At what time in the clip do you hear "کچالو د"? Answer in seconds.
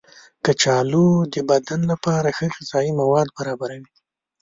0.45-1.35